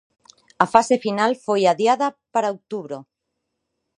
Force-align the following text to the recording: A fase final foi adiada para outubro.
A 0.63 0.65
fase 0.73 0.95
final 1.05 1.31
foi 1.45 1.61
adiada 1.71 2.07
para 2.33 2.53
outubro. 2.55 2.97